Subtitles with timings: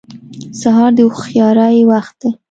[0.61, 2.29] سهار د هوښیارۍ وخت دی.